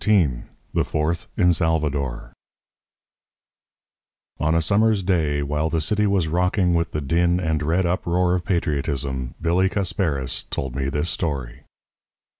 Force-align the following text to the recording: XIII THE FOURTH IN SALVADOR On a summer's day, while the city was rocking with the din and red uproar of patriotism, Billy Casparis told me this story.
XIII 0.03 0.45
THE 0.73 0.83
FOURTH 0.83 1.27
IN 1.37 1.53
SALVADOR 1.53 2.33
On 4.39 4.55
a 4.55 4.61
summer's 4.63 5.03
day, 5.03 5.43
while 5.43 5.69
the 5.69 5.79
city 5.79 6.07
was 6.07 6.27
rocking 6.27 6.73
with 6.73 6.89
the 6.91 7.01
din 7.01 7.39
and 7.39 7.61
red 7.61 7.85
uproar 7.85 8.33
of 8.33 8.43
patriotism, 8.43 9.35
Billy 9.39 9.69
Casparis 9.69 10.41
told 10.49 10.75
me 10.75 10.89
this 10.89 11.11
story. 11.11 11.65